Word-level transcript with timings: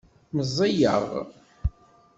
Meẓẓiyeɣ. 0.35 1.03